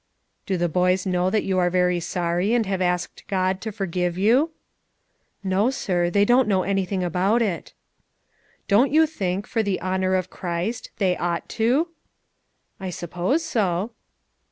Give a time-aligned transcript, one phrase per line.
[0.47, 4.17] "Do the boys know that you are very sorry, and have asked God to forgive
[4.17, 4.49] you?"
[5.43, 7.75] "No, sir; they don't know anything about it."
[8.67, 11.89] "Don't you think, for the honour of Christ, they ought to?"
[12.79, 13.91] "I suppose so."